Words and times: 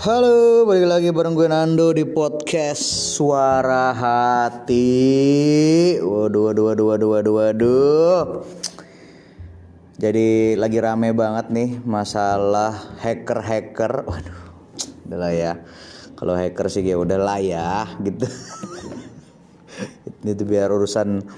Halo, 0.00 0.64
balik 0.64 0.88
lagi 0.88 1.08
bareng 1.12 1.36
gue 1.36 1.44
Nando 1.44 1.92
di 1.92 2.08
podcast 2.08 2.80
Suara 3.12 3.92
Hati. 3.92 4.88
Waduh, 6.00 6.48
waduh, 6.48 6.72
waduh, 6.72 6.86
waduh, 6.88 7.08
waduh, 7.12 7.34
waduh. 7.36 8.20
Jadi 10.00 10.56
lagi 10.56 10.80
rame 10.80 11.12
banget 11.12 11.52
nih 11.52 11.84
masalah 11.84 12.96
hacker-hacker. 12.96 14.08
Waduh, 14.08 14.40
udahlah 15.04 15.32
ya. 15.36 15.52
Kalau 16.16 16.32
hacker 16.32 16.72
sih 16.72 16.80
ya 16.80 16.96
udahlah 16.96 17.36
ya, 17.44 17.84
gitu. 18.00 18.24
Itu 20.24 20.48
biar 20.48 20.72
urusan 20.72 21.28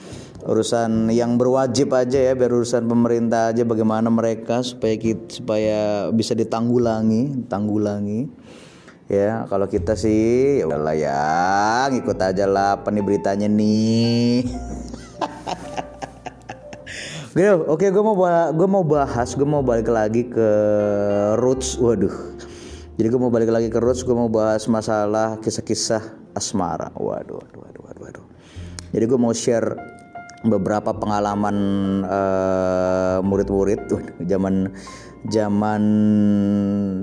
urusan 0.42 1.06
yang 1.14 1.38
berwajib 1.38 1.94
aja 1.94 2.18
ya 2.18 2.32
biar 2.34 2.50
urusan 2.50 2.90
pemerintah 2.90 3.54
aja 3.54 3.62
bagaimana 3.62 4.10
mereka 4.10 4.66
supaya 4.66 4.98
kita 4.98 5.38
supaya 5.38 5.80
bisa 6.10 6.34
ditanggulangi 6.34 7.46
tanggulangi 7.46 8.26
ya 9.06 9.46
kalau 9.46 9.70
kita 9.70 9.94
sih 9.94 10.58
ya 10.58 10.66
udahlah 10.66 10.96
ya 10.98 11.22
ngikut 11.94 12.18
aja 12.18 12.44
lah 12.50 12.80
apa 12.80 12.90
nih 12.90 13.04
beritanya 13.06 13.46
nih 13.46 14.42
Oke, 17.32 17.48
oke, 17.48 17.86
gue 17.88 18.04
mau 18.04 18.12
gue 18.52 18.68
mau 18.68 18.84
bahas, 18.84 19.32
gue 19.32 19.48
mau 19.48 19.64
balik 19.64 19.88
lagi 19.88 20.28
ke 20.28 20.48
roots. 21.40 21.80
Waduh, 21.80 22.12
jadi 23.00 23.08
gue 23.08 23.16
mau 23.16 23.32
balik 23.32 23.48
lagi 23.48 23.72
ke 23.72 23.80
roots, 23.80 24.04
gue 24.04 24.12
mau 24.12 24.28
bahas 24.28 24.68
masalah 24.68 25.40
kisah-kisah 25.40 26.12
asmara. 26.36 26.92
Waduh, 26.92 27.40
waduh, 27.56 27.80
waduh, 27.88 28.00
waduh. 28.04 28.26
Jadi 28.92 29.04
gue 29.08 29.16
mau 29.16 29.32
share 29.32 29.91
beberapa 30.42 30.90
pengalaman 30.90 31.56
uh, 32.02 33.18
murid-murid 33.22 33.86
zaman 34.26 34.74
zaman 35.30 35.82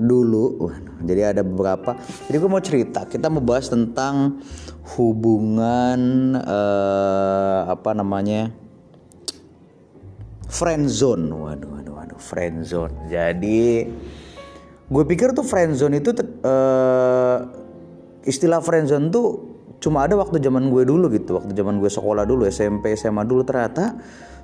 dulu. 0.04 0.68
Jadi 1.00 1.20
ada 1.24 1.42
beberapa. 1.44 1.96
Jadi 2.28 2.36
gue 2.36 2.50
mau 2.50 2.60
cerita. 2.60 3.08
Kita 3.08 3.32
mau 3.32 3.40
bahas 3.40 3.72
tentang 3.72 4.44
hubungan 4.96 6.00
uh, 6.36 7.72
apa 7.72 7.90
namanya 7.96 8.52
friend 10.52 10.92
zone. 10.92 11.32
Waduh, 11.32 11.68
waduh, 11.80 11.94
waduh, 11.96 12.20
friend 12.20 12.60
zone. 12.68 12.92
Jadi 13.08 13.88
gue 14.90 15.04
pikir 15.06 15.32
tuh 15.32 15.46
friend 15.46 15.78
zone 15.78 16.02
itu 16.02 16.12
uh, 16.44 17.46
istilah 18.28 18.60
friend 18.60 18.90
zone 18.90 19.08
tuh 19.08 19.49
cuma 19.80 20.04
ada 20.04 20.14
waktu 20.14 20.38
zaman 20.38 20.68
gue 20.68 20.84
dulu 20.84 21.08
gitu 21.08 21.40
waktu 21.40 21.56
zaman 21.56 21.80
gue 21.80 21.88
sekolah 21.88 22.28
dulu 22.28 22.44
SMP 22.44 22.92
SMA 22.94 23.24
dulu 23.24 23.42
ternyata 23.42 23.96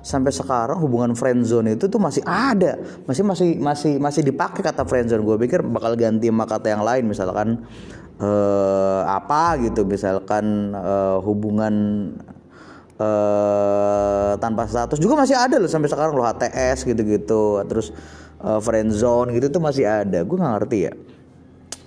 sampai 0.07 0.31
sekarang 0.31 0.79
hubungan 0.79 1.11
friend 1.17 1.43
zone 1.43 1.75
itu 1.75 1.91
tuh 1.91 1.99
masih 1.99 2.23
ada. 2.23 2.79
Masih 3.03 3.23
masih 3.27 3.49
masih 3.59 3.93
masih 3.99 4.21
dipakai 4.23 4.63
kata 4.63 4.87
friend 4.87 5.11
zone. 5.11 5.23
Gue 5.27 5.35
pikir 5.35 5.59
bakal 5.65 5.99
ganti 5.99 6.31
sama 6.31 6.47
kata 6.47 6.67
yang 6.71 6.83
lain 6.87 7.03
misalkan 7.11 7.67
uh, 8.21 9.01
apa 9.03 9.59
gitu 9.67 9.83
misalkan 9.83 10.71
uh, 10.71 11.19
hubungan 11.19 11.75
uh, 12.95 14.39
tanpa 14.39 14.63
status 14.69 14.97
juga 15.01 15.19
masih 15.19 15.35
ada 15.35 15.59
loh 15.59 15.69
sampai 15.69 15.91
sekarang 15.91 16.15
loh 16.15 16.25
HTS 16.25 16.87
gitu-gitu 16.87 17.61
terus 17.67 17.91
uh, 18.41 18.63
friend 18.63 18.95
zone 18.95 19.35
gitu 19.35 19.51
tuh 19.51 19.61
masih 19.61 19.83
ada. 19.83 20.23
Gue 20.23 20.37
nggak 20.39 20.53
ngerti 20.61 20.79
ya. 20.87 20.93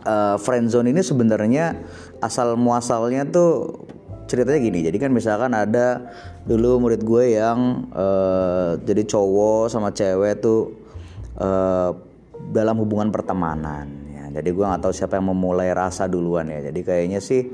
Uh, 0.00 0.36
friend 0.40 0.72
zone 0.72 0.88
ini 0.88 1.04
sebenarnya 1.04 1.76
asal 2.20 2.54
muasalnya 2.54 3.28
tuh 3.28 3.84
ceritanya 4.30 4.60
gini. 4.62 4.80
Jadi 4.86 4.96
kan 5.02 5.10
misalkan 5.10 5.50
ada 5.50 6.06
dulu 6.46 6.86
murid 6.86 7.02
gue 7.02 7.34
yang 7.34 7.90
uh, 7.90 8.78
jadi 8.86 9.02
cowok 9.02 9.66
sama 9.66 9.90
cewek 9.90 10.38
tuh 10.38 10.70
uh, 11.42 11.90
dalam 12.54 12.78
hubungan 12.78 13.10
pertemanan 13.10 13.90
ya. 14.14 14.40
Jadi 14.40 14.48
gue 14.54 14.64
nggak 14.64 14.86
tahu 14.86 14.94
siapa 14.94 15.18
yang 15.18 15.34
memulai 15.34 15.74
rasa 15.74 16.06
duluan 16.06 16.46
ya. 16.46 16.70
Jadi 16.70 16.80
kayaknya 16.86 17.18
sih 17.18 17.50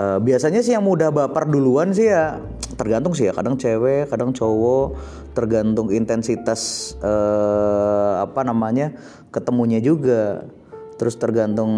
uh, 0.00 0.16
biasanya 0.16 0.64
sih 0.64 0.72
yang 0.72 0.88
mudah 0.88 1.12
baper 1.12 1.44
duluan 1.52 1.92
sih 1.92 2.08
ya 2.08 2.40
tergantung 2.80 3.12
sih 3.12 3.28
ya. 3.28 3.36
Kadang 3.36 3.60
cewek 3.60 4.08
kadang 4.08 4.32
cowok 4.32 4.96
tergantung 5.36 5.92
intensitas 5.92 6.96
uh, 7.04 8.24
apa 8.24 8.40
namanya 8.40 8.96
ketemunya 9.28 9.84
juga 9.84 10.48
terus 10.96 11.16
tergantung 11.20 11.70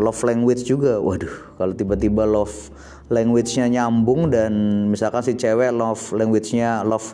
love 0.00 0.20
language 0.24 0.64
juga. 0.64 1.00
Waduh 1.00 1.56
kalau 1.60 1.72
tiba-tiba 1.76 2.24
love 2.24 2.72
language-nya 3.12 3.68
nyambung 3.68 4.32
dan 4.32 4.52
misalkan 4.88 5.20
si 5.20 5.36
cewek 5.36 5.70
love 5.76 6.00
language-nya 6.16 6.80
love 6.88 7.12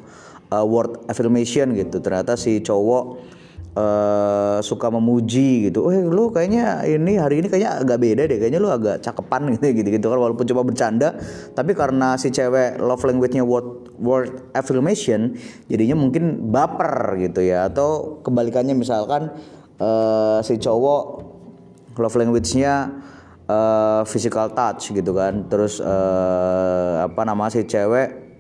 uh, 0.55 0.63
word 0.63 1.03
affirmation 1.11 1.75
gitu. 1.75 1.99
Ternyata 1.99 2.39
si 2.39 2.63
cowok 2.63 3.05
uh, 3.75 4.59
suka 4.63 4.87
memuji 4.91 5.71
gitu, 5.71 5.91
eh 5.91 6.03
lu 6.07 6.31
kayaknya 6.31 6.87
ini 6.87 7.19
hari 7.19 7.43
ini 7.43 7.47
kayaknya 7.51 7.83
agak 7.83 7.99
beda 8.03 8.23
deh, 8.27 8.39
kayaknya 8.39 8.61
lu 8.63 8.71
agak 8.71 9.03
cakepan 9.03 9.51
gitu 9.59 9.83
gitu 9.83 9.89
gitu 9.99 10.07
kan 10.11 10.19
walaupun 10.19 10.47
cuma 10.47 10.63
bercanda, 10.63 11.19
tapi 11.55 11.75
karena 11.75 12.15
si 12.19 12.31
cewek 12.31 12.79
love 12.83 13.03
language-nya 13.03 13.43
word 13.43 13.91
word 13.99 14.31
affirmation, 14.55 15.39
jadinya 15.71 15.99
mungkin 15.99 16.51
baper 16.55 17.19
gitu 17.19 17.43
ya, 17.43 17.67
atau 17.71 18.23
kebalikannya 18.23 18.75
misalkan 18.75 19.35
uh, 19.79 20.39
si 20.43 20.59
cowok 20.59 21.30
love 22.01 22.17
language-nya 22.17 22.91
uh, 23.47 24.03
physical 24.09 24.51
touch 24.57 24.91
gitu 24.91 25.13
kan. 25.13 25.47
Terus 25.47 25.79
uh, 25.79 27.07
apa 27.07 27.23
nama 27.29 27.47
si 27.53 27.65
cewek 27.65 28.33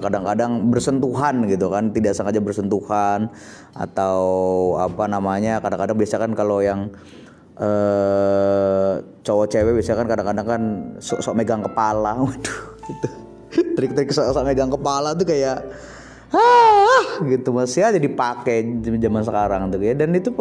kadang-kadang 0.00 0.60
uh, 0.60 0.66
bersentuhan 0.68 1.44
gitu 1.48 1.68
kan. 1.68 1.92
Tidak 1.92 2.12
sengaja 2.12 2.40
bersentuhan 2.40 3.28
atau 3.76 4.20
apa 4.80 5.04
namanya 5.08 5.60
kadang-kadang 5.60 5.96
biasa 5.96 6.16
kan 6.20 6.32
kalau 6.32 6.64
yang 6.64 6.92
uh, 7.60 9.00
cowok 9.24 9.46
cewek 9.52 9.72
biasa 9.76 9.96
kan 9.96 10.08
kadang-kadang 10.08 10.46
kan 10.46 10.62
sok-sok 11.00 11.36
megang 11.36 11.60
kepala. 11.60 12.18
Waduh 12.24 12.60
gitu 12.86 13.26
trik-trik 13.76 14.10
sok-sok 14.10 14.44
megang 14.44 14.72
kepala 14.72 15.12
tuh 15.12 15.28
kayak 15.28 15.68
ah 16.32 17.22
gitu. 17.22 17.52
Masih 17.54 17.86
aja 17.86 18.00
dipakai 18.00 18.64
zaman 18.82 19.22
sekarang 19.22 19.60
tuh 19.70 19.78
ya 19.84 19.94
dan 19.94 20.10
itu 20.16 20.32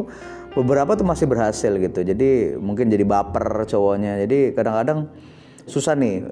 beberapa 0.55 0.95
tuh 0.95 1.03
masih 1.03 1.27
berhasil 1.27 1.69
gitu. 1.75 1.99
Jadi 2.01 2.55
mungkin 2.57 2.88
jadi 2.88 3.03
baper 3.03 3.67
cowoknya. 3.67 4.23
Jadi 4.23 4.55
kadang-kadang 4.55 5.11
susah 5.67 5.93
nih. 5.99 6.23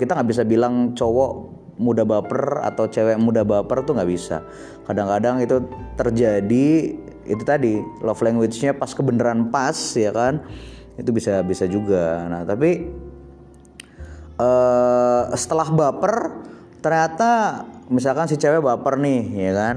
Kita 0.00 0.16
nggak 0.16 0.28
bisa 0.28 0.42
bilang 0.48 0.96
cowok 0.96 1.32
muda 1.80 2.04
baper 2.04 2.60
atau 2.64 2.88
cewek 2.88 3.20
muda 3.20 3.44
baper 3.44 3.84
tuh 3.84 3.96
nggak 3.96 4.10
bisa. 4.10 4.42
Kadang-kadang 4.88 5.44
itu 5.44 5.60
terjadi 5.94 6.68
itu 7.30 7.42
tadi 7.46 7.78
love 8.02 8.20
language-nya 8.24 8.74
pas 8.74 8.90
kebenaran 8.96 9.52
pas 9.52 9.76
ya 9.92 10.10
kan? 10.10 10.40
Itu 10.96 11.12
bisa 11.12 11.44
bisa 11.44 11.68
juga. 11.68 12.24
Nah 12.28 12.42
tapi 12.48 12.88
uh, 14.40 15.28
setelah 15.36 15.68
baper 15.68 16.42
ternyata 16.80 17.62
misalkan 17.92 18.24
si 18.24 18.40
cewek 18.40 18.64
baper 18.64 18.96
nih 18.96 19.20
ya 19.36 19.52
kan 19.52 19.76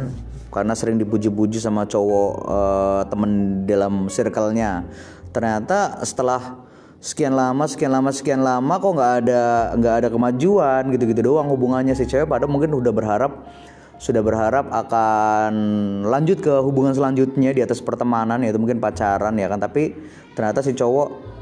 karena 0.54 0.78
sering 0.78 1.02
dipuji-puji 1.02 1.58
sama 1.58 1.90
cowok 1.90 2.32
uh, 2.46 3.02
temen 3.10 3.66
dalam 3.66 4.06
circle-nya. 4.06 4.86
Ternyata 5.34 6.06
setelah 6.06 6.62
sekian 7.02 7.34
lama 7.34 7.66
sekian 7.66 7.92
lama 7.92 8.14
sekian 8.14 8.46
lama 8.46 8.80
kok 8.80 8.94
nggak 8.96 9.14
ada 9.26 9.44
nggak 9.76 9.96
ada 10.00 10.08
kemajuan 10.14 10.82
gitu-gitu 10.94 11.26
doang 11.26 11.50
hubungannya. 11.50 11.98
Si 11.98 12.06
cewek 12.06 12.30
pada 12.30 12.46
mungkin 12.46 12.78
udah 12.78 12.94
berharap 12.94 13.50
sudah 13.98 14.22
berharap 14.22 14.70
akan 14.70 15.54
lanjut 16.06 16.38
ke 16.38 16.54
hubungan 16.62 16.94
selanjutnya 16.94 17.50
di 17.50 17.62
atas 17.66 17.82
pertemanan 17.82 18.46
yaitu 18.46 18.62
mungkin 18.62 18.78
pacaran 18.78 19.34
ya 19.34 19.50
kan? 19.50 19.58
Tapi 19.58 19.98
ternyata 20.38 20.62
si 20.62 20.78
cowok 20.78 21.34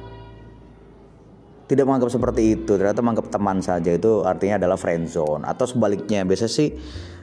tidak 1.67 1.87
menganggap 1.87 2.11
seperti 2.11 2.41
itu. 2.59 2.71
Ternyata 2.75 2.99
menganggap 2.99 3.27
teman 3.31 3.63
saja. 3.63 3.91
Itu 3.95 4.27
artinya 4.27 4.59
adalah 4.59 4.75
friend 4.75 5.07
zone. 5.07 5.47
Atau 5.47 5.67
sebaliknya 5.67 6.27
biasa 6.27 6.51
sih 6.51 6.75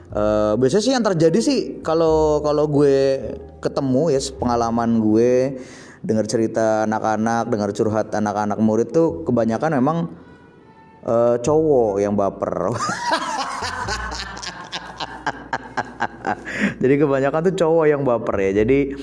Uh, 0.09 0.57
biasanya 0.57 0.83
sih 0.83 0.93
yang 0.97 1.05
terjadi 1.05 1.37
sih 1.37 1.59
kalau 1.85 2.41
kalau 2.41 2.65
gue 2.65 3.21
ketemu 3.61 4.09
ya 4.09 4.17
pengalaman 4.41 4.97
gue 5.05 5.61
dengar 6.01 6.25
cerita 6.25 6.89
anak-anak, 6.89 7.45
dengar 7.51 7.69
curhat 7.75 8.09
anak-anak 8.09 8.57
murid 8.57 8.89
tuh 8.89 9.21
kebanyakan 9.27 9.77
memang 9.77 10.09
uh, 11.05 11.37
cowok 11.37 12.01
yang 12.01 12.17
baper. 12.17 12.73
Jadi 16.81 16.93
kebanyakan 16.97 17.41
tuh 17.51 17.55
cowok 17.59 17.85
yang 17.85 18.01
baper 18.07 18.35
ya. 18.49 18.51
Jadi 18.63 18.95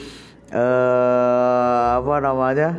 uh, 0.51 2.03
apa 2.03 2.15
namanya? 2.19 2.71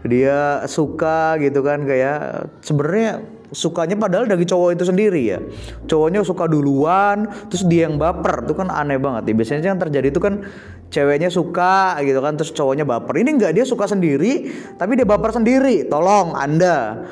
Dia 0.00 0.64
suka 0.64 1.36
gitu 1.44 1.60
kan 1.60 1.84
kayak 1.84 2.48
sebenarnya 2.64 3.20
sukanya 3.50 3.98
padahal 3.98 4.26
dari 4.26 4.46
cowok 4.46 4.78
itu 4.78 4.84
sendiri 4.86 5.22
ya. 5.26 5.38
Cowoknya 5.86 6.22
suka 6.22 6.46
duluan 6.46 7.28
terus 7.50 7.66
dia 7.66 7.86
yang 7.86 7.98
baper. 7.98 8.46
Itu 8.46 8.54
kan 8.54 8.70
aneh 8.70 8.98
banget 8.98 9.30
ya. 9.30 9.34
Biasanya 9.34 9.74
yang 9.74 9.80
terjadi 9.82 10.10
itu 10.10 10.20
kan 10.22 10.42
ceweknya 10.90 11.30
suka 11.30 11.98
gitu 12.02 12.18
kan 12.22 12.34
terus 12.38 12.50
cowoknya 12.54 12.86
baper. 12.86 13.14
Ini 13.20 13.30
enggak 13.36 13.52
dia 13.54 13.64
suka 13.66 13.90
sendiri 13.90 14.50
tapi 14.78 14.98
dia 14.98 15.06
baper 15.06 15.34
sendiri. 15.34 15.86
Tolong 15.86 16.34
anda. 16.34 17.06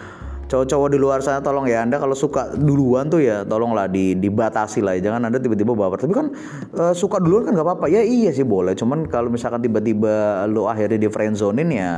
Cowok-cowok 0.49 0.89
di 0.89 0.97
luar 0.97 1.21
sana 1.21 1.45
tolong 1.45 1.69
ya 1.69 1.85
anda 1.85 2.01
kalau 2.01 2.17
suka 2.17 2.57
duluan 2.57 3.13
tuh 3.13 3.21
ya 3.21 3.45
tolonglah 3.45 3.85
di 3.85 4.17
dibatasi 4.17 4.81
lah 4.81 4.97
ya. 4.97 5.13
jangan 5.13 5.29
anda 5.29 5.37
tiba-tiba 5.37 5.77
baper. 5.77 6.09
Tapi 6.09 6.15
kan 6.17 6.33
uh, 6.73 6.97
suka 6.97 7.21
duluan 7.21 7.45
kan 7.45 7.53
nggak 7.53 7.67
apa-apa. 7.69 7.87
Ya 7.93 8.01
iya 8.01 8.33
sih 8.33 8.49
boleh. 8.49 8.73
Cuman 8.73 9.05
kalau 9.13 9.29
misalkan 9.29 9.61
tiba-tiba 9.61 10.49
lu 10.49 10.65
akhirnya 10.65 10.97
di 10.97 11.09
friendzonein 11.13 11.69
ya 11.69 11.93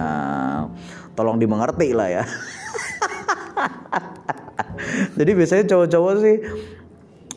tolong 1.15 1.37
dimengerti 1.37 1.93
lah 1.93 2.09
ya 2.09 2.23
jadi 5.21 5.37
biasanya 5.37 5.65
cowok-cowok 5.69 6.13
sih 6.25 6.37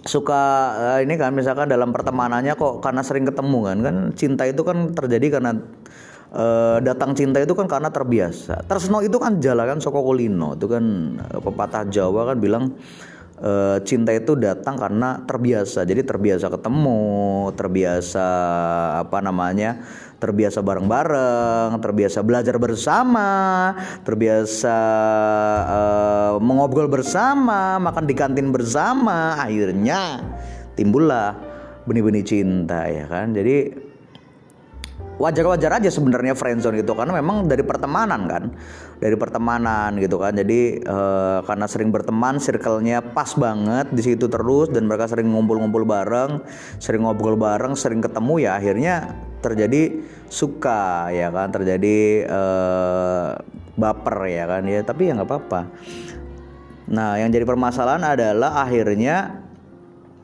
suka 0.04 0.42
uh, 0.76 1.00
ini 1.04 1.20
kan 1.20 1.36
misalkan 1.36 1.68
dalam 1.68 1.92
pertemanannya 1.92 2.56
kok 2.56 2.80
karena 2.80 3.04
sering 3.04 3.28
ketemu 3.28 3.60
kan 3.68 3.78
kan 3.84 3.96
cinta 4.16 4.44
itu 4.48 4.64
kan 4.64 4.92
terjadi 4.96 5.40
karena 5.40 5.52
uh, 6.36 6.78
datang 6.84 7.16
cinta 7.16 7.40
itu 7.40 7.54
kan 7.56 7.70
karena 7.70 7.88
terbiasa. 7.94 8.66
Tersno 8.68 9.00
itu 9.00 9.16
kan 9.22 9.40
jalan 9.40 9.78
kan 9.78 9.80
soko 9.80 10.04
kulino 10.04 10.58
itu 10.58 10.68
kan 10.68 10.84
uh, 11.22 11.40
pepatah 11.40 11.88
Jawa 11.88 12.34
kan 12.34 12.38
bilang 12.42 12.64
uh, 13.40 13.78
cinta 13.86 14.12
itu 14.12 14.36
datang 14.36 14.76
karena 14.76 15.24
terbiasa. 15.24 15.86
Jadi 15.88 16.02
terbiasa 16.04 16.52
ketemu, 16.52 17.54
terbiasa 17.56 18.28
apa 19.08 19.24
namanya? 19.24 19.86
Terbiasa 20.24 20.64
bareng-bareng, 20.64 21.76
terbiasa 21.84 22.24
belajar 22.24 22.56
bersama, 22.56 23.76
terbiasa 24.08 24.78
uh, 25.68 26.34
mengobrol 26.40 26.88
bersama, 26.88 27.76
makan 27.84 28.08
di 28.08 28.16
kantin 28.16 28.56
bersama, 28.56 29.36
akhirnya 29.36 30.24
timbullah 30.80 31.36
benih-benih 31.84 32.24
cinta 32.24 32.88
ya 32.88 33.04
kan. 33.12 33.36
Jadi 33.36 33.84
wajar-wajar 35.22 35.78
aja 35.78 35.90
sebenarnya 35.94 36.34
friendzone 36.34 36.82
gitu 36.82 36.98
karena 36.98 37.14
memang 37.14 37.46
dari 37.46 37.62
pertemanan 37.62 38.26
kan 38.26 38.44
dari 38.98 39.14
pertemanan 39.14 39.94
gitu 40.02 40.18
kan 40.18 40.34
jadi 40.34 40.82
uh, 40.84 41.40
karena 41.46 41.66
sering 41.70 41.94
berteman 41.94 42.42
circle-nya 42.42 43.04
pas 43.14 43.30
banget 43.38 43.94
di 43.94 44.02
situ 44.02 44.26
terus 44.26 44.74
dan 44.74 44.90
mereka 44.90 45.06
sering 45.06 45.30
ngumpul-ngumpul 45.30 45.86
bareng 45.86 46.42
sering 46.82 47.06
ngobrol 47.06 47.38
bareng 47.38 47.78
sering 47.78 48.02
ketemu 48.02 48.34
ya 48.42 48.52
akhirnya 48.58 48.96
terjadi 49.44 50.00
suka 50.32 51.12
ya 51.12 51.28
kan? 51.30 51.52
Terjadi 51.52 52.24
uh, 52.32 53.36
baper 53.76 54.18
ya 54.32 54.48
kan? 54.48 54.64
Ya 54.64 54.80
tapi 54.88 55.12
ya 55.12 55.20
nggak 55.20 55.28
apa-apa. 55.28 55.62
Nah 56.88 57.20
yang 57.20 57.28
jadi 57.28 57.44
permasalahan 57.44 58.16
adalah 58.16 58.64
akhirnya 58.64 59.44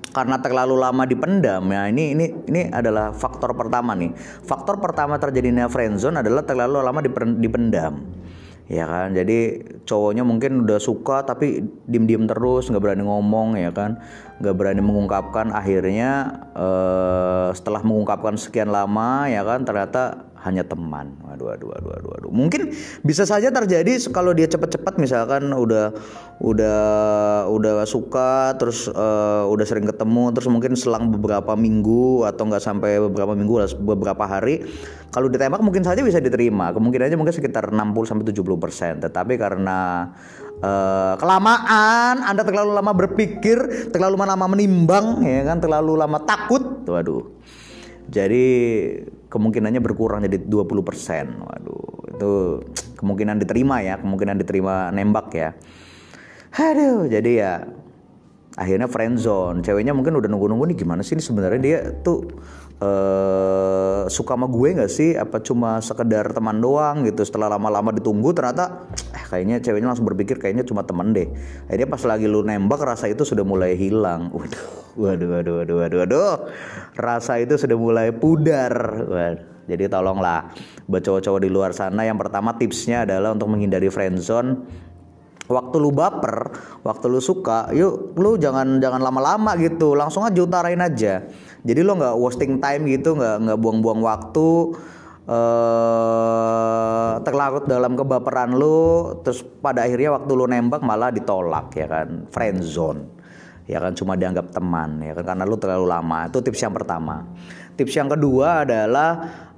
karena 0.09 0.41
terlalu 0.41 0.73
lama 0.73 1.05
dipendam 1.05 1.69
ya 1.69 1.85
ini 1.85 2.17
ini 2.17 2.25
ini 2.49 2.61
adalah 2.73 3.11
faktor 3.11 3.53
pertama 3.53 3.93
nih. 3.93 4.15
Faktor 4.47 4.79
pertama 4.79 5.19
terjadinya 5.19 5.67
friendzone 5.67 6.23
adalah 6.23 6.47
terlalu 6.47 6.79
lama 6.79 6.99
dipendam 7.37 8.18
ya 8.69 8.85
kan? 8.85 9.17
Jadi 9.17 9.65
cowoknya 9.83 10.21
mungkin 10.21 10.63
udah 10.63 10.79
suka 10.79 11.25
tapi 11.25 11.65
diem 11.89 12.05
diem 12.05 12.23
terus 12.29 12.69
nggak 12.69 12.79
berani 12.79 13.03
ngomong 13.03 13.57
ya 13.57 13.73
kan? 13.73 13.97
Nggak 14.39 14.55
berani 14.55 14.81
mengungkapkan. 14.85 15.51
Akhirnya 15.51 16.39
eh, 16.53 17.49
setelah 17.57 17.81
mengungkapkan 17.81 18.37
sekian 18.37 18.69
lama 18.69 19.27
ya 19.27 19.41
kan 19.41 19.65
ternyata 19.65 20.28
hanya 20.45 20.63
teman. 20.63 21.15
Waduh, 21.25 21.51
waduh, 21.51 21.67
waduh, 21.75 21.89
waduh, 21.91 22.09
waduh. 22.15 22.31
Mungkin 22.31 22.71
bisa 23.03 23.27
saja 23.27 23.51
terjadi 23.51 23.99
kalau 24.11 24.31
dia 24.31 24.47
cepat-cepat 24.47 24.95
misalkan 24.95 25.51
udah 25.51 25.91
udah 26.39 26.81
udah 27.51 27.83
suka 27.83 28.55
terus 28.55 28.87
uh, 28.87 29.43
udah 29.51 29.65
sering 29.67 29.83
ketemu 29.83 30.31
terus 30.31 30.47
mungkin 30.47 30.79
selang 30.79 31.11
beberapa 31.11 31.55
minggu 31.59 32.23
atau 32.23 32.47
nggak 32.47 32.63
sampai 32.63 33.03
beberapa 33.11 33.35
minggu 33.35 33.83
beberapa 33.83 34.23
hari 34.23 34.63
kalau 35.11 35.27
ditembak 35.27 35.59
mungkin 35.59 35.83
saja 35.83 35.99
bisa 36.05 36.23
diterima. 36.23 36.71
Kemungkinannya 36.71 37.17
mungkin 37.19 37.35
sekitar 37.35 37.73
60 37.73 38.09
sampai 38.09 38.25
70 38.29 38.63
persen. 38.63 38.93
Tetapi 39.03 39.33
karena 39.35 40.11
Uh, 40.59 41.15
kelamaan, 41.15 42.19
Anda 42.19 42.43
terlalu 42.43 42.75
lama 42.75 42.91
berpikir, 42.91 43.87
terlalu 43.95 44.19
lama 44.19 44.43
menimbang, 44.43 45.23
ya 45.23 45.47
kan, 45.47 45.63
terlalu 45.63 45.95
lama 45.95 46.19
takut, 46.27 46.83
waduh. 46.83 47.23
Jadi 48.09 48.45
kemungkinannya 49.29 49.81
berkurang 49.85 50.25
jadi 50.25 50.41
20%. 50.41 51.45
Waduh, 51.45 52.09
itu 52.09 52.31
kemungkinan 52.97 53.37
diterima 53.39 53.85
ya, 53.85 54.01
kemungkinan 54.01 54.41
diterima 54.41 54.89
nembak 54.89 55.27
ya. 55.37 55.49
Aduh, 56.57 57.05
jadi 57.05 57.31
ya 57.31 57.53
akhirnya 58.57 58.89
friend 58.89 59.21
zone. 59.21 59.61
Ceweknya 59.61 59.93
mungkin 59.93 60.17
udah 60.17 60.27
nunggu-nunggu 60.27 60.73
nih 60.73 60.77
gimana 60.81 61.05
sih 61.05 61.15
ini 61.15 61.23
sebenarnya 61.23 61.61
dia 61.61 61.77
tuh 62.01 62.25
uh, 62.79 64.07
suka 64.07 64.33
sama 64.35 64.47
gue 64.47 64.69
nggak 64.79 64.91
sih? 64.91 65.15
Apa 65.15 65.39
cuma 65.39 65.79
sekedar 65.79 66.31
teman 66.31 66.59
doang 66.59 67.07
gitu? 67.07 67.23
Setelah 67.23 67.51
lama-lama 67.55 67.95
ditunggu 67.95 68.31
ternyata 68.35 68.89
eh, 69.15 69.23
kayaknya 69.27 69.63
ceweknya 69.63 69.91
langsung 69.91 70.07
berpikir 70.07 70.39
kayaknya 70.39 70.67
cuma 70.67 70.83
temen 70.83 71.11
deh. 71.15 71.27
Akhirnya 71.67 71.87
pas 71.87 72.03
lagi 72.03 72.25
lu 72.27 72.43
nembak 72.43 72.81
rasa 72.83 73.07
itu 73.07 73.23
sudah 73.23 73.43
mulai 73.47 73.75
hilang. 73.75 74.31
Waduh 74.35 74.89
Waduh, 74.99 75.31
waduh, 75.31 75.53
waduh, 75.63 75.75
waduh, 75.79 75.97
waduh. 76.03 76.33
Rasa 76.97 77.39
itu 77.39 77.55
sudah 77.55 77.77
mulai 77.79 78.11
pudar. 78.11 78.73
Waduh. 79.07 79.49
Jadi 79.69 79.85
tolonglah 79.85 80.49
buat 80.89 81.05
cowok-cowok 81.05 81.39
di 81.45 81.49
luar 81.53 81.77
sana 81.77 82.01
yang 82.01 82.17
pertama 82.17 82.57
tipsnya 82.57 83.05
adalah 83.05 83.37
untuk 83.37 83.53
menghindari 83.53 83.85
friendzone 83.93 84.65
waktu 85.49 85.75
lu 85.81 85.89
baper, 85.89 86.53
waktu 86.85 87.05
lu 87.09 87.21
suka, 87.21 87.73
yuk 87.73 88.13
lu 88.17 88.37
jangan 88.37 88.77
jangan 88.77 89.01
lama-lama 89.01 89.57
gitu, 89.57 89.97
langsung 89.97 90.21
aja 90.21 90.41
utarain 90.41 90.77
aja. 90.77 91.25
Jadi 91.65 91.79
lo 91.83 91.95
nggak 91.99 92.15
wasting 92.15 92.63
time 92.63 92.87
gitu, 92.87 93.15
nggak 93.19 93.35
nggak 93.47 93.59
buang-buang 93.59 94.01
waktu 94.03 94.49
eh 95.29 97.13
terlarut 97.21 97.69
dalam 97.69 97.93
kebaperan 97.93 98.57
lu, 98.57 99.13
terus 99.21 99.45
pada 99.45 99.85
akhirnya 99.85 100.17
waktu 100.17 100.31
lu 100.33 100.49
nembak 100.49 100.81
malah 100.81 101.13
ditolak 101.13 101.69
ya 101.77 101.85
kan, 101.85 102.25
friendzone 102.33 103.19
ya 103.69 103.77
kan? 103.77 103.93
Cuma 103.93 104.17
dianggap 104.17 104.49
teman 104.49 104.97
ya 105.05 105.13
kan? 105.13 105.35
Karena 105.35 105.43
lu 105.45 105.55
terlalu 105.61 105.85
lama. 105.85 106.25
Itu 106.25 106.41
tips 106.41 106.65
yang 106.65 106.73
pertama. 106.73 107.29
Tips 107.77 107.93
yang 107.93 108.09
kedua 108.09 108.65
adalah 108.65 109.09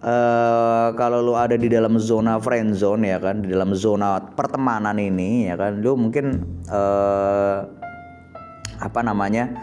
uh, 0.04 0.92
kalau 1.00 1.24
lu 1.24 1.34
ada 1.40 1.56
di 1.56 1.72
dalam 1.72 1.96
zona 1.96 2.36
friend 2.44 2.76
zone 2.76 3.08
ya 3.08 3.18
kan? 3.24 3.40
Di 3.40 3.56
dalam 3.56 3.72
zona 3.72 4.20
pertemanan 4.20 5.00
ini 5.00 5.48
ya 5.48 5.56
kan? 5.56 5.80
Lu 5.80 5.96
mungkin 5.96 6.44
uh, 6.68 7.64
apa 8.82 9.00
namanya 9.06 9.56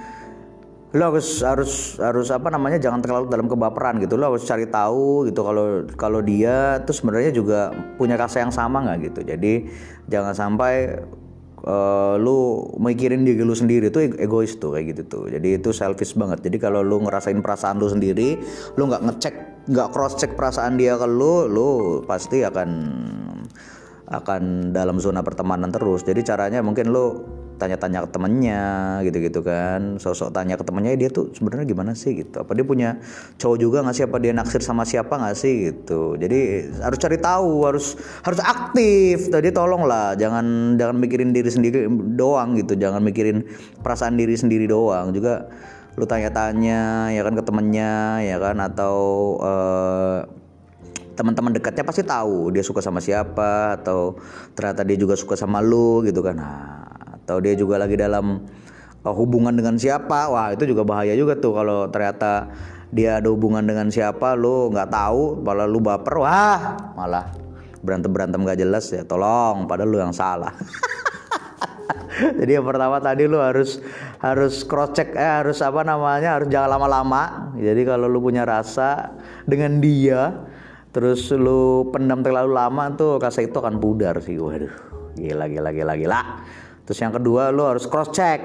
lu 0.88 1.02
harus 1.05 1.44
harus 1.44 2.00
harus 2.00 2.32
apa 2.32 2.49
namanya 2.49 2.81
jangan 2.81 3.05
terlalu 3.05 3.29
dalam 3.29 3.44
kebaperan 3.44 4.00
gitu. 4.00 4.17
Lu 4.17 4.25
harus 4.32 4.49
cari 4.49 4.64
tahu 4.64 5.29
gitu 5.29 5.44
kalau 5.44 5.85
kalau 6.00 6.20
dia 6.25 6.81
tuh 6.88 6.96
sebenarnya 6.96 7.32
juga 7.35 7.73
punya 8.00 8.17
rasa 8.17 8.40
yang 8.40 8.52
sama 8.52 8.81
nggak 8.88 9.12
gitu. 9.12 9.20
Jadi 9.29 9.69
jangan 10.08 10.32
sampai 10.32 10.96
uh, 11.69 12.17
lu 12.17 12.73
mikirin 12.81 13.20
diri 13.20 13.44
lu 13.44 13.52
sendiri 13.52 13.93
tuh 13.93 14.17
egois 14.17 14.56
tuh 14.56 14.73
kayak 14.73 14.96
gitu 14.96 15.02
tuh. 15.05 15.25
Jadi 15.29 15.61
itu 15.61 15.76
selfish 15.76 16.17
banget. 16.17 16.40
Jadi 16.49 16.56
kalau 16.56 16.81
lu 16.81 17.05
ngerasain 17.05 17.37
perasaan 17.44 17.76
lu 17.76 17.93
sendiri 17.93 18.40
lu 18.81 18.88
nggak 18.88 19.02
ngecek 19.05 19.35
nggak 19.68 19.88
cross 19.92 20.16
check 20.16 20.33
perasaan 20.33 20.80
dia 20.80 20.97
ke 20.97 21.04
lu 21.04 21.45
lu 21.45 21.68
pasti 22.09 22.40
akan 22.40 22.68
akan 24.09 24.73
dalam 24.73 24.97
zona 24.97 25.21
pertemanan 25.21 25.68
terus. 25.68 26.00
Jadi 26.00 26.25
caranya 26.25 26.64
mungkin 26.64 26.88
lu 26.88 27.37
tanya-tanya 27.58 28.06
ke 28.06 28.10
temennya 28.14 28.64
gitu-gitu 29.02 29.42
kan. 29.42 29.98
Sosok 29.98 30.30
tanya 30.30 30.54
ke 30.54 30.64
temennya 30.64 30.94
dia 30.94 31.10
tuh 31.10 31.34
sebenarnya 31.34 31.66
gimana 31.66 31.92
sih? 31.98 32.22
Gitu. 32.22 32.38
Apa 32.38 32.54
dia 32.54 32.62
punya 32.62 33.02
cowok 33.36 33.58
juga 33.58 33.82
nggak 33.82 33.96
sih? 33.98 34.04
Apa 34.06 34.16
dia 34.22 34.32
naksir 34.32 34.62
sama 34.62 34.86
siapa 34.86 35.18
nggak 35.18 35.36
sih? 35.36 35.54
Gitu. 35.68 36.16
Jadi 36.16 36.38
harus 36.80 36.98
cari 37.02 37.18
tahu 37.18 37.52
harus 37.66 37.86
harus 38.22 38.40
aktif. 38.40 39.28
Tadi 39.28 39.50
tolong 39.50 39.84
lah 39.84 40.14
jangan 40.14 40.78
jangan 40.78 40.96
mikirin 40.96 41.34
diri 41.34 41.50
sendiri 41.50 41.90
doang 42.16 42.54
gitu. 42.56 42.78
Jangan 42.78 43.02
mikirin 43.02 43.44
perasaan 43.82 44.14
diri 44.14 44.38
sendiri 44.38 44.70
doang. 44.70 45.10
Juga 45.10 45.50
lu 45.98 46.06
tanya-tanya 46.06 47.10
ya 47.10 47.26
kan 47.26 47.34
ke 47.34 47.42
temennya 47.42 48.22
ya 48.22 48.38
kan 48.38 48.62
atau 48.62 48.96
uh, 49.42 50.22
teman-teman 51.18 51.50
dekatnya 51.50 51.82
pasti 51.82 52.06
tahu 52.06 52.54
dia 52.54 52.62
suka 52.62 52.78
sama 52.78 53.02
siapa 53.02 53.74
atau 53.82 54.14
ternyata 54.54 54.86
dia 54.86 54.94
juga 54.94 55.18
suka 55.18 55.34
sama 55.34 55.58
lu 55.58 56.06
gitu 56.06 56.22
kan. 56.22 56.38
Nah 56.38 56.88
atau 57.28 57.44
dia 57.44 57.52
juga 57.52 57.76
lagi 57.76 57.92
dalam 58.00 58.40
uh, 59.04 59.12
hubungan 59.12 59.52
dengan 59.52 59.76
siapa? 59.76 60.32
Wah 60.32 60.56
itu 60.56 60.64
juga 60.64 60.80
bahaya 60.88 61.12
juga 61.12 61.37
tuh 61.37 61.52
kalau 61.52 61.85
ternyata 61.92 62.49
dia 62.88 63.20
ada 63.20 63.28
hubungan 63.28 63.61
dengan 63.61 63.92
siapa 63.92 64.32
lu 64.32 64.73
nggak 64.73 64.88
tahu 64.88 65.44
malah 65.44 65.68
lu 65.68 65.76
baper 65.76 66.25
wah 66.25 66.61
malah 66.97 67.28
berantem 67.85 68.08
berantem 68.08 68.40
gak 68.49 68.56
jelas 68.64 68.88
ya 68.88 69.04
tolong 69.04 69.68
padahal 69.68 69.92
lu 69.92 69.99
yang 70.00 70.16
salah. 70.16 70.56
Jadi 72.40 72.50
yang 72.58 72.66
pertama 72.66 72.99
tadi 72.99 73.28
lu 73.28 73.38
harus 73.38 73.78
harus 74.25 74.64
cross 74.64 74.97
check 74.97 75.14
eh 75.14 75.44
harus 75.44 75.61
apa 75.61 75.85
namanya 75.85 76.40
harus 76.40 76.49
jangan 76.49 76.80
lama-lama. 76.80 77.52
Jadi 77.61 77.85
kalau 77.85 78.08
lu 78.08 78.25
punya 78.25 78.49
rasa 78.49 79.12
dengan 79.44 79.85
dia 79.85 80.49
terus 80.97 81.28
lu 81.30 81.92
pendam 81.92 82.25
terlalu 82.25 82.56
lama 82.56 82.88
tuh 82.97 83.20
rasa 83.20 83.44
itu 83.44 83.54
akan 83.61 83.76
pudar 83.76 84.16
sih 84.25 84.40
waduh. 84.40 84.73
Gila 85.14 85.47
gila 85.47 85.70
gila 85.70 85.94
gila 85.94 86.20
Terus 86.88 87.04
yang 87.04 87.12
kedua 87.12 87.52
lo 87.52 87.68
harus 87.68 87.85
cross 87.85 88.09
check 88.16 88.40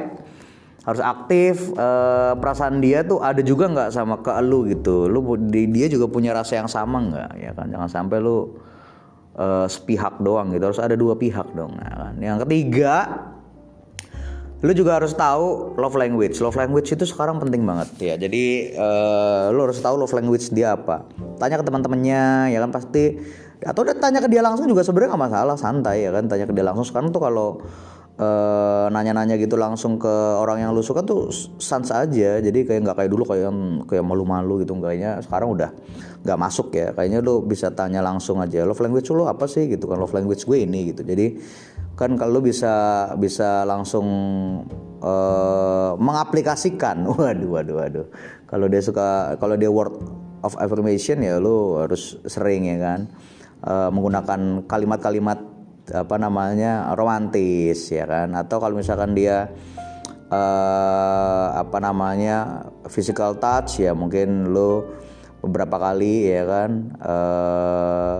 harus 0.83 0.99
aktif 0.99 1.71
uh, 1.79 2.35
perasaan 2.35 2.83
dia 2.83 3.07
tuh 3.07 3.23
ada 3.23 3.39
juga 3.39 3.71
nggak 3.71 3.89
sama 3.95 4.19
ke 4.19 4.35
lu 4.43 4.67
gitu? 4.67 5.07
Lu 5.07 5.23
dia 5.47 5.87
juga 5.87 6.11
punya 6.11 6.35
rasa 6.35 6.59
yang 6.59 6.67
sama 6.67 6.99
nggak? 6.99 7.31
Ya 7.39 7.51
kan 7.55 7.71
jangan 7.71 7.87
sampai 7.87 8.19
lu 8.19 8.59
uh, 9.39 9.63
sepihak 9.71 10.19
doang 10.19 10.51
gitu. 10.51 10.67
Harus 10.67 10.83
ada 10.83 10.99
dua 10.99 11.15
pihak 11.15 11.55
dong 11.55 11.79
nah, 11.79 12.11
kan? 12.11 12.19
Yang 12.19 12.43
ketiga 12.43 12.95
lu 14.63 14.71
juga 14.71 14.99
harus 14.99 15.15
tahu 15.15 15.79
love 15.79 15.95
language. 15.95 16.35
Love 16.43 16.59
language 16.59 16.91
itu 16.91 17.07
sekarang 17.07 17.39
penting 17.39 17.63
banget. 17.63 17.87
Ya 18.03 18.15
jadi 18.19 18.75
uh, 18.75 19.55
lu 19.55 19.63
harus 19.63 19.79
tahu 19.79 19.95
love 19.95 20.11
language 20.11 20.51
dia 20.51 20.75
apa. 20.75 21.07
Tanya 21.39 21.59
ke 21.59 21.65
teman-temannya 21.67 22.51
ya 22.51 22.59
kan? 22.59 22.75
Pasti 22.75 23.23
atau 23.63 23.87
tanya 23.87 24.19
ke 24.19 24.27
dia 24.27 24.43
langsung 24.43 24.67
juga 24.67 24.83
sebenarnya 24.83 25.15
nggak 25.15 25.23
masalah 25.31 25.55
santai 25.55 26.03
ya 26.03 26.11
kan? 26.11 26.27
Tanya 26.27 26.43
ke 26.43 26.51
dia 26.51 26.67
langsung. 26.67 26.83
Sekarang 26.83 27.07
tuh 27.15 27.23
kalau 27.23 27.63
uh, 28.17 28.85
nanya-nanya 28.89 29.39
gitu 29.41 29.57
langsung 29.57 29.97
ke 29.97 30.11
orang 30.37 30.61
yang 30.61 30.71
lu 30.75 30.85
suka 30.85 31.01
tuh 31.01 31.29
sans 31.57 31.89
aja. 31.89 32.41
Jadi 32.41 32.59
kayak 32.67 32.81
nggak 32.89 32.95
kayak 32.99 33.11
dulu 33.11 33.23
kayak 33.25 33.49
kayak 33.89 34.05
malu-malu 34.05 34.61
gitu. 34.61 34.77
Kayaknya 34.77 35.21
sekarang 35.25 35.55
udah 35.57 35.69
nggak 36.25 36.39
masuk 36.39 36.67
ya. 36.75 36.93
Kayaknya 36.93 37.19
lu 37.25 37.41
bisa 37.45 37.73
tanya 37.73 38.03
langsung 38.03 38.41
aja 38.43 38.65
love 38.65 38.81
language 38.81 39.09
lu 39.13 39.25
apa 39.25 39.45
sih? 39.49 39.69
Gitu 39.69 39.85
kan 39.89 39.97
love 39.97 40.13
language 40.13 40.45
gue 40.45 40.57
ini 40.61 40.93
gitu. 40.93 41.01
Jadi 41.01 41.39
kan 41.93 42.17
kalau 42.17 42.41
bisa 42.41 43.05
bisa 43.17 43.65
langsung 43.65 44.05
uh, 45.01 45.93
mengaplikasikan. 45.97 47.05
Waduh 47.19 47.49
waduh 47.49 47.75
waduh. 47.81 48.07
Kalau 48.49 48.69
dia 48.69 48.81
suka 48.81 49.37
kalau 49.41 49.57
dia 49.57 49.69
word 49.69 49.97
of 50.43 50.53
affirmation 50.59 51.23
ya 51.23 51.39
lu 51.39 51.79
harus 51.79 52.19
sering 52.27 52.67
ya 52.67 52.77
kan 52.77 52.99
uh, 53.63 53.89
menggunakan 53.89 54.67
kalimat-kalimat 54.67 55.39
apa 55.93 56.17
namanya 56.17 56.93
romantis 56.97 57.89
ya 57.93 58.09
kan? 58.09 58.33
Atau 58.33 58.57
kalau 58.57 58.77
misalkan 58.77 59.13
dia 59.13 59.49
uh, 60.33 61.47
apa 61.53 61.77
namanya 61.77 62.67
physical 62.89 63.37
touch 63.37 63.81
ya 63.81 63.93
mungkin 63.93 64.49
lu 64.49 64.83
beberapa 65.45 65.77
kali 65.77 66.33
ya 66.33 66.43
kan? 66.45 66.69
Uh, 66.99 68.19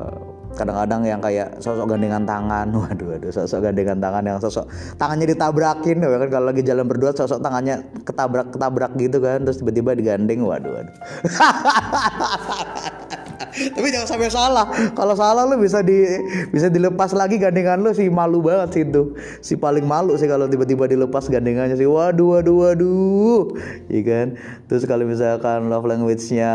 kadang-kadang 0.53 1.01
yang 1.01 1.17
kayak 1.17 1.57
sosok 1.57 1.89
gandengan 1.89 2.29
tangan 2.29 2.69
waduh 2.85 3.07
waduh 3.17 3.33
sosok 3.33 3.65
gandengan 3.65 3.97
tangan 3.97 4.21
yang 4.21 4.37
sosok 4.37 4.69
tangannya 5.01 5.33
ditabrakin 5.33 5.97
ya 5.97 6.09
kan? 6.21 6.29
Kalau 6.29 6.45
lagi 6.53 6.61
jalan 6.61 6.85
berdua 6.85 7.11
sosok 7.11 7.41
tangannya 7.41 7.81
ketabrak 8.05 8.53
ketabrak 8.53 8.91
gitu 9.01 9.17
kan 9.17 9.41
terus 9.43 9.57
tiba-tiba 9.59 9.97
digandeng 9.97 10.45
waduh 10.45 10.77
waduh 10.77 10.95
tapi 13.51 13.87
jangan 13.89 14.07
sampai 14.07 14.29
salah. 14.29 14.65
Kalau 14.93 15.13
salah 15.17 15.43
lu 15.47 15.59
bisa 15.59 15.81
di 15.81 16.05
bisa 16.51 16.67
dilepas 16.69 17.11
lagi 17.15 17.41
gandengan 17.41 17.81
lu 17.81 17.91
sih. 17.91 18.07
Malu 18.11 18.43
banget 18.43 18.69
sih 18.75 18.83
itu. 18.85 19.15
Si 19.41 19.53
paling 19.57 19.83
malu 19.83 20.15
sih 20.19 20.27
kalau 20.27 20.45
tiba-tiba 20.45 20.85
dilepas 20.85 21.27
gandengannya 21.27 21.75
sih. 21.79 21.87
Waduh 21.87 22.39
waduh 22.39 22.55
waduh. 22.67 23.41
Iya 23.89 24.01
kan? 24.03 24.27
Terus 24.69 24.83
kalau 24.85 25.03
misalkan 25.07 25.71
love 25.71 25.87
language-nya 25.87 26.53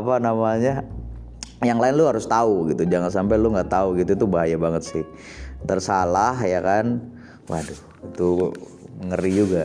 apa 0.00 0.18
namanya 0.20 0.84
yang 1.64 1.80
lain 1.80 1.94
lu 1.96 2.04
harus 2.08 2.28
tahu 2.28 2.72
gitu. 2.72 2.84
Jangan 2.88 3.12
sampai 3.12 3.36
lu 3.36 3.52
nggak 3.52 3.70
tahu 3.70 4.00
gitu. 4.00 4.16
Itu 4.16 4.26
bahaya 4.26 4.58
banget 4.58 4.82
sih. 4.88 5.04
Tersalah 5.64 6.40
ya 6.44 6.60
kan? 6.60 7.00
Waduh 7.48 7.80
itu 8.04 8.52
ngeri 9.04 9.32
juga 9.32 9.64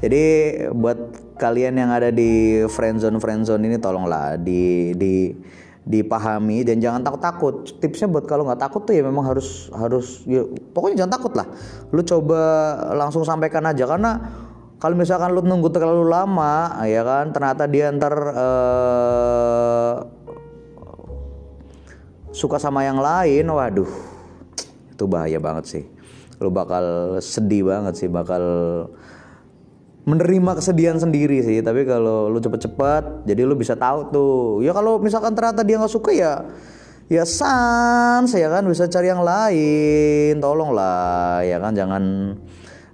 jadi 0.00 0.24
buat 0.72 0.98
kalian 1.36 1.74
yang 1.76 1.90
ada 1.90 2.14
di 2.14 2.62
friendzone 2.70 3.18
friendzone 3.18 3.66
ini 3.66 3.76
tolonglah 3.82 4.38
di 4.38 4.94
di 4.94 5.34
dipahami 5.82 6.62
dan 6.62 6.78
jangan 6.78 7.02
takut-takut. 7.02 7.66
Tipsnya 7.82 8.06
buat 8.06 8.24
kalau 8.30 8.46
nggak 8.46 8.62
takut 8.62 8.86
tuh 8.86 8.94
ya 8.94 9.02
memang 9.02 9.26
harus 9.26 9.66
harus 9.74 10.22
ya, 10.30 10.46
pokoknya 10.46 11.04
jangan 11.04 11.12
takut 11.18 11.32
lah. 11.34 11.46
Lu 11.90 12.02
coba 12.06 12.40
langsung 12.94 13.26
sampaikan 13.26 13.66
aja 13.66 13.82
karena 13.86 14.10
kalau 14.78 14.94
misalkan 14.94 15.34
lu 15.34 15.42
nunggu 15.42 15.70
terlalu 15.70 16.06
lama 16.06 16.82
ya 16.86 17.02
kan 17.06 17.30
ternyata 17.34 17.66
dia 17.70 17.90
ntar 17.94 18.14
uh, 18.34 19.94
suka 22.34 22.58
sama 22.58 22.82
yang 22.86 22.98
lain 22.98 23.46
waduh 23.46 23.90
itu 24.90 25.04
bahaya 25.10 25.38
banget 25.42 25.64
sih. 25.66 25.84
Lu 26.38 26.50
bakal 26.50 27.18
sedih 27.18 27.66
banget 27.66 27.94
sih 27.98 28.06
bakal 28.10 28.42
menerima 30.02 30.58
kesedihan 30.58 30.98
sendiri 30.98 31.46
sih 31.46 31.62
tapi 31.62 31.86
kalau 31.86 32.26
lu 32.26 32.42
cepet-cepet 32.42 33.22
jadi 33.22 33.46
lu 33.46 33.54
bisa 33.54 33.78
tahu 33.78 34.10
tuh. 34.10 34.36
Ya 34.66 34.74
kalau 34.74 34.98
misalkan 34.98 35.38
ternyata 35.38 35.62
dia 35.62 35.78
nggak 35.78 35.92
suka 35.92 36.10
ya 36.10 36.42
ya 37.06 37.22
sans 37.22 38.26
ya 38.34 38.50
kan? 38.50 38.66
Bisa 38.66 38.90
cari 38.90 39.06
yang 39.06 39.22
lain 39.22 40.42
tolong 40.42 40.74
lah 40.74 41.46
ya 41.46 41.62
kan? 41.62 41.78
Jangan 41.78 42.34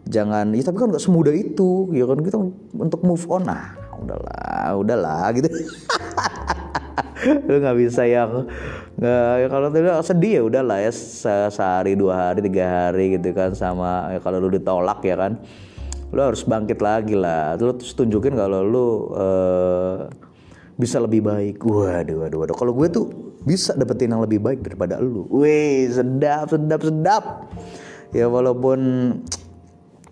jangan 0.09 0.53
ya 0.53 0.63
tapi 0.65 0.77
kan 0.77 0.89
nggak 0.93 1.05
semudah 1.05 1.33
itu 1.33 1.89
ya 1.97 2.05
kan? 2.05 2.21
Kita 2.21 2.37
untuk 2.77 3.01
move 3.01 3.25
on 3.33 3.49
nah 3.49 3.73
udahlah 3.97 4.77
udahlah 4.77 5.25
gitu. 5.33 5.49
Lu 7.49 7.59
nggak 7.59 7.77
bisa 7.81 8.05
yang 8.05 8.47
nggak 9.01 9.33
ya 9.43 9.47
kalau 9.49 9.69
tidak 9.73 10.05
sedih 10.05 10.33
ya 10.39 10.43
udahlah 10.45 10.79
ya 10.83 10.93
se 10.93 11.33
sehari 11.55 11.97
dua 11.97 12.31
hari 12.31 12.45
tiga 12.45 12.67
hari 12.67 13.17
gitu 13.17 13.31
kan 13.31 13.55
sama 13.55 14.11
ya 14.11 14.19
kalau 14.19 14.43
lu 14.43 14.51
ditolak 14.51 14.99
ya 15.07 15.15
kan 15.15 15.39
lu 16.09 16.21
harus 16.25 16.43
bangkit 16.45 16.81
lagi 16.81 17.13
lah. 17.13 17.57
Lu 17.61 17.77
terus 17.77 17.93
tunjukin 17.93 18.33
kalau 18.33 18.65
lu 18.65 18.87
uh, 19.13 20.09
bisa 20.81 20.97
lebih 21.03 21.21
baik. 21.25 21.61
Waduh 21.61 22.25
waduh 22.25 22.39
waduh. 22.45 22.57
Kalau 22.57 22.73
gue 22.73 22.89
tuh 22.89 23.07
bisa 23.45 23.77
dapetin 23.77 24.13
yang 24.17 24.25
lebih 24.25 24.41
baik 24.41 24.65
daripada 24.65 24.97
lu. 25.01 25.29
Wih 25.29 25.93
sedap 25.93 26.49
sedap 26.49 26.81
sedap. 26.81 27.25
Ya 28.17 28.25
walaupun 28.25 28.81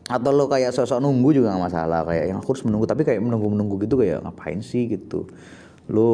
atau 0.07 0.31
lo 0.31 0.47
kayak 0.47 0.71
sosok 0.71 1.01
nunggu 1.01 1.41
juga 1.41 1.57
gak 1.57 1.65
masalah. 1.73 2.05
Kayak 2.05 2.25
yang 2.29 2.39
aku 2.45 2.53
harus 2.53 2.65
menunggu. 2.69 2.85
Tapi 2.85 3.03
kayak 3.09 3.21
menunggu 3.25 3.49
menunggu 3.49 3.75
gitu 3.81 3.97
kayak 3.97 4.21
ngapain 4.21 4.61
sih 4.61 4.93
gitu. 4.93 5.25
Lu 5.89 6.13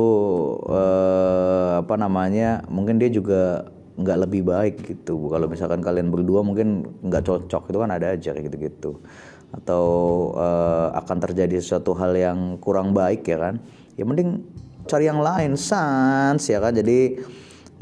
uh, 0.69 1.83
apa 1.83 1.99
namanya 1.99 2.63
mungkin 2.71 3.03
dia 3.03 3.11
juga 3.11 3.67
nggak 3.99 4.19
lebih 4.31 4.43
baik 4.47 4.77
gitu. 4.89 5.27
Kalau 5.27 5.51
misalkan 5.51 5.83
kalian 5.83 6.09
berdua 6.15 6.47
mungkin 6.47 6.87
nggak 7.03 7.27
cocok. 7.27 7.75
Itu 7.75 7.83
kan 7.83 7.91
ada 7.91 8.15
aja 8.15 8.31
kayak 8.31 8.47
gitu-gitu 8.47 9.03
atau 9.53 9.85
uh, 10.33 10.97
akan 10.97 11.19
terjadi 11.29 11.61
sesuatu 11.61 11.93
hal 11.93 12.17
yang 12.17 12.57
kurang 12.57 12.97
baik 12.97 13.29
ya 13.29 13.39
kan? 13.39 13.61
Ya 13.95 14.09
mending 14.09 14.41
cari 14.89 15.07
yang 15.07 15.21
lain 15.21 15.55
sans 15.61 16.41
ya 16.41 16.59
kan? 16.59 16.73
Jadi 16.73 17.21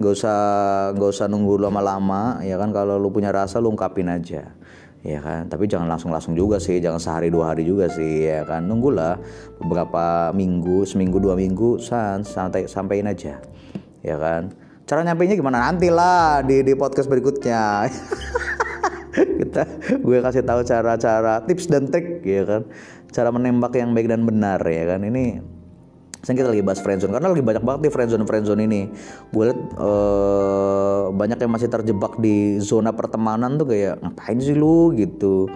nggak 0.00 0.12
usah 0.16 0.38
nggak 0.96 1.10
usah 1.12 1.26
nunggu 1.30 1.62
lama-lama 1.62 2.42
ya 2.42 2.58
kan? 2.58 2.74
Kalau 2.74 2.98
lu 2.98 3.14
punya 3.14 3.30
rasa 3.30 3.62
lu 3.62 3.70
ungkapin 3.70 4.10
aja 4.10 4.50
ya 5.06 5.20
kan? 5.22 5.46
Tapi 5.46 5.70
jangan 5.70 5.86
langsung 5.86 6.10
langsung 6.10 6.34
juga 6.34 6.58
sih 6.58 6.82
jangan 6.82 6.98
sehari 6.98 7.30
dua 7.30 7.54
hari 7.54 7.62
juga 7.62 7.86
sih 7.86 8.26
ya 8.26 8.42
kan? 8.42 8.66
Nunggulah 8.66 9.16
beberapa 9.62 10.34
minggu 10.34 10.82
seminggu 10.84 11.22
dua 11.22 11.38
minggu 11.38 11.78
santai 12.26 12.66
sampaiin 12.66 13.06
aja 13.06 13.38
ya 14.02 14.16
kan? 14.18 14.50
Cara 14.90 15.06
nyampainya 15.06 15.38
gimana? 15.38 15.70
Nanti 15.70 15.86
lah 15.86 16.42
di 16.42 16.66
di 16.66 16.74
podcast 16.74 17.06
berikutnya 17.06 17.86
kita 19.14 19.62
gue 19.98 20.18
kasih 20.22 20.42
tahu 20.46 20.60
cara-cara 20.62 21.42
tips 21.44 21.66
dan 21.66 21.90
trik 21.90 22.22
ya 22.22 22.42
kan 22.46 22.62
cara 23.10 23.28
menembak 23.34 23.74
yang 23.74 23.90
baik 23.90 24.06
dan 24.06 24.22
benar 24.22 24.62
ya 24.62 24.94
kan 24.94 25.02
ini 25.02 25.42
Sekarang 26.20 26.36
kita 26.36 26.50
lagi 26.52 26.64
bahas 26.68 26.80
friendzone 26.84 27.12
karena 27.16 27.28
lagi 27.32 27.40
banyak 27.40 27.64
banget 27.64 27.80
nih 27.88 27.92
friendzone 27.96 28.24
friendzone 28.28 28.62
ini. 28.68 28.92
Gue 29.32 29.48
liat 29.48 29.60
uh, 29.80 31.08
banyak 31.16 31.40
yang 31.40 31.48
masih 31.48 31.72
terjebak 31.72 32.20
di 32.20 32.60
zona 32.60 32.92
pertemanan 32.92 33.56
tuh 33.56 33.72
kayak 33.72 34.04
ngapain 34.04 34.36
sih 34.36 34.52
lu 34.52 34.92
gitu. 35.00 35.48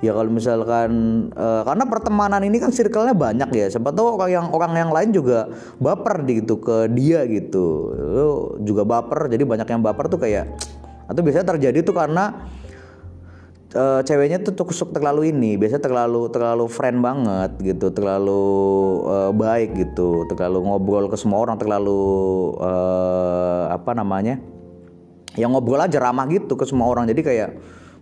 Ya 0.00 0.16
kalau 0.16 0.32
misalkan 0.32 0.90
uh, 1.36 1.60
karena 1.60 1.84
pertemanan 1.84 2.40
ini 2.40 2.56
kan 2.56 2.72
circle-nya 2.72 3.12
banyak 3.12 3.52
ya. 3.52 3.68
Siapa 3.68 3.92
tahu 3.92 4.16
orang 4.16 4.32
yang 4.32 4.46
orang 4.48 4.72
yang 4.80 4.90
lain 4.96 5.12
juga 5.12 5.52
baper 5.76 6.24
gitu 6.24 6.56
ke 6.56 6.88
dia 6.88 7.28
gitu. 7.28 7.92
Lu 7.92 8.56
juga 8.64 8.88
baper 8.88 9.28
jadi 9.28 9.44
banyak 9.44 9.68
yang 9.68 9.84
baper 9.84 10.08
tuh 10.08 10.24
kayak 10.24 10.48
atau 11.04 11.20
biasanya 11.20 11.52
terjadi 11.52 11.84
tuh 11.84 11.92
karena 11.92 12.48
uh, 13.74 14.00
ceweknya 14.04 14.40
tuh 14.44 14.54
tusuk 14.54 14.94
terlalu 14.94 15.34
ini 15.34 15.58
biasanya 15.58 15.84
terlalu 15.84 16.30
terlalu 16.32 16.64
friend 16.70 17.02
banget 17.02 17.50
gitu 17.60 17.92
terlalu 17.92 18.44
uh, 19.04 19.32
baik 19.34 19.74
gitu 19.76 20.24
terlalu 20.30 20.64
ngobrol 20.68 21.08
ke 21.10 21.16
semua 21.16 21.42
orang 21.42 21.56
terlalu 21.60 22.00
uh, 22.60 23.72
apa 23.72 23.92
namanya 23.96 24.38
yang 25.38 25.54
ngobrol 25.54 25.78
aja 25.78 26.02
ramah 26.02 26.26
gitu 26.26 26.58
ke 26.58 26.66
semua 26.66 26.90
orang. 26.90 27.06
Jadi 27.06 27.22
kayak 27.22 27.50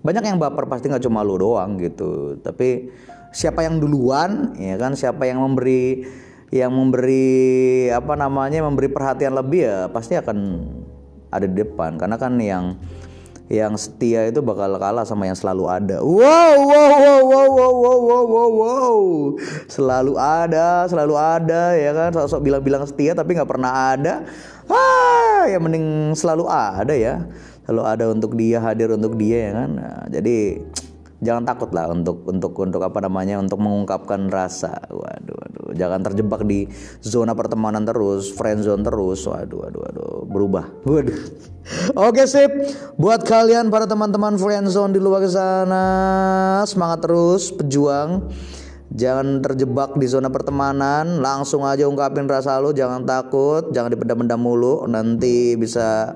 banyak 0.01 0.25
yang 0.25 0.41
baper 0.41 0.65
pasti 0.67 0.89
nggak 0.89 1.05
cuma 1.05 1.21
lu 1.21 1.37
doang 1.37 1.77
gitu. 1.77 2.41
Tapi 2.41 2.89
siapa 3.37 3.61
yang 3.67 3.77
duluan 3.77 4.57
ya 4.57 4.81
kan 4.81 4.97
siapa 4.97 5.29
yang 5.29 5.45
memberi 5.45 6.09
yang 6.55 6.73
memberi 6.73 7.91
apa 7.93 8.17
namanya 8.17 8.65
memberi 8.65 8.89
perhatian 8.89 9.37
lebih 9.37 9.69
ya 9.69 9.79
pasti 9.93 10.17
akan 10.17 10.39
ada 11.29 11.45
di 11.45 11.57
depan. 11.61 12.01
Karena 12.01 12.17
kan 12.17 12.33
yang 12.41 12.81
yang 13.47 13.79
setia 13.79 14.27
itu 14.27 14.43
bakal 14.43 14.75
kalah 14.75 15.07
sama 15.07 15.31
yang 15.31 15.39
selalu 15.39 15.71
ada. 15.71 16.03
Wow, 16.03 16.57
wow, 16.67 16.91
wow, 16.99 17.21
wow, 17.23 17.49
wow, 17.51 17.73
wow, 17.75 17.99
wow, 18.03 18.25
wow, 18.27 18.51
wow. 18.51 18.99
Selalu 19.71 20.19
ada, 20.19 20.91
selalu 20.91 21.15
ada, 21.15 21.63
ya 21.79 21.95
kan. 21.95 22.11
Sosok 22.11 22.43
bilang-bilang 22.43 22.83
setia 22.91 23.15
tapi 23.15 23.39
nggak 23.39 23.47
pernah 23.47 23.95
ada. 23.95 24.27
Ah, 24.67 25.47
ya 25.47 25.63
mending 25.63 26.19
selalu 26.19 26.51
ada 26.51 26.95
ya. 26.95 27.23
Selalu 27.67 27.83
ada 27.87 28.05
untuk 28.11 28.33
dia, 28.35 28.59
hadir 28.59 28.91
untuk 28.91 29.15
dia 29.15 29.51
ya 29.51 29.53
kan. 29.63 29.71
Nah, 29.79 30.03
jadi 30.11 30.63
jangan 31.27 31.43
takut 31.43 31.75
lah 31.75 31.91
untuk 31.91 32.23
untuk 32.31 32.55
untuk 32.55 32.79
apa 32.87 33.03
namanya 33.03 33.43
untuk 33.43 33.59
mengungkapkan 33.59 34.31
rasa. 34.31 34.79
Waduh 34.87 35.35
waduh. 35.35 35.69
Jangan 35.75 36.01
terjebak 36.07 36.47
di 36.47 36.71
zona 37.03 37.35
pertemanan 37.35 37.83
terus 37.83 38.31
friend 38.31 38.63
zone 38.63 38.87
terus. 38.87 39.27
Waduh 39.27 39.67
waduh 39.67 39.81
waduh. 39.83 40.13
Berubah. 40.31 40.65
Waduh. 40.87 41.19
Oke 42.07 42.31
sip. 42.31 42.55
Buat 42.95 43.27
kalian 43.27 43.75
para 43.75 43.91
teman-teman 43.91 44.39
friend 44.39 44.71
zone 44.71 44.95
di 44.95 45.03
luar 45.03 45.27
sana 45.27 45.85
semangat 46.63 47.03
terus 47.03 47.51
pejuang. 47.51 48.31
Jangan 48.87 49.43
terjebak 49.43 49.99
di 49.99 50.07
zona 50.07 50.31
pertemanan, 50.31 51.19
langsung 51.19 51.67
aja 51.67 51.91
ungkapin 51.91 52.31
rasa 52.31 52.63
lu, 52.63 52.71
jangan 52.71 53.03
takut, 53.03 53.75
jangan 53.75 53.91
dipendam-pendam 53.91 54.39
mulu, 54.39 54.87
nanti 54.87 55.59
bisa 55.59 56.15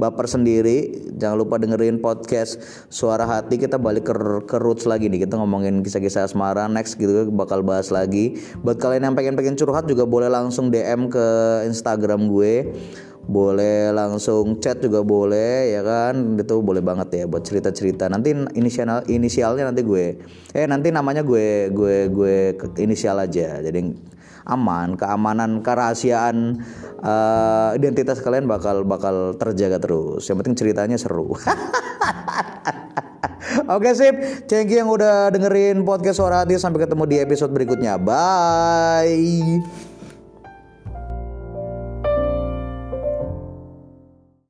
baper 0.00 0.24
sendiri. 0.24 1.12
Jangan 1.20 1.36
lupa 1.36 1.60
dengerin 1.60 2.00
podcast 2.00 2.56
Suara 2.88 3.28
Hati. 3.28 3.60
Kita 3.60 3.76
balik 3.76 4.08
ke, 4.08 4.14
ke 4.48 4.56
roots 4.56 4.88
lagi 4.88 5.12
nih. 5.12 5.28
Kita 5.28 5.36
ngomongin 5.36 5.84
kisah-kisah 5.84 6.24
asmara. 6.24 6.64
Next 6.72 6.96
gitu 6.96 7.28
bakal 7.28 7.60
bahas 7.60 7.92
lagi. 7.92 8.40
Buat 8.64 8.80
kalian 8.80 9.12
yang 9.12 9.14
pengen-pengen 9.14 9.60
curhat 9.60 9.84
juga 9.84 10.08
boleh 10.08 10.32
langsung 10.32 10.72
DM 10.72 11.12
ke 11.12 11.26
Instagram 11.68 12.32
gue 12.32 12.72
boleh 13.30 13.94
langsung 13.94 14.58
chat 14.58 14.80
juga 14.82 15.04
boleh 15.06 15.76
ya 15.76 15.86
kan 15.86 16.40
itu 16.40 16.56
boleh 16.64 16.82
banget 16.82 17.22
ya 17.22 17.24
buat 17.30 17.46
cerita 17.46 17.70
cerita 17.70 18.08
nanti 18.10 18.34
inisial 18.58 19.06
inisialnya 19.06 19.70
nanti 19.70 19.86
gue 19.86 20.18
eh 20.50 20.66
nanti 20.66 20.90
namanya 20.90 21.22
gue 21.22 21.70
gue 21.70 22.10
gue 22.10 22.58
inisial 22.82 23.22
aja 23.22 23.62
jadi 23.62 23.92
aman 24.46 24.96
keamanan 24.96 25.60
kerahasiaan 25.64 26.60
uh, 27.00 27.76
identitas 27.76 28.20
kalian 28.24 28.46
bakal 28.48 28.84
bakal 28.84 29.36
terjaga 29.36 29.80
terus 29.80 30.24
yang 30.28 30.38
penting 30.40 30.56
ceritanya 30.56 30.96
seru 30.96 31.34
Oke 33.70 33.94
sip, 33.94 34.46
thank 34.46 34.70
you 34.70 34.82
yang 34.82 34.90
udah 34.90 35.30
dengerin 35.30 35.82
podcast 35.82 36.22
suara 36.22 36.42
hati 36.42 36.58
sampai 36.58 36.86
ketemu 36.86 37.04
di 37.06 37.16
episode 37.22 37.50
berikutnya. 37.54 37.98
Bye. 37.98 39.89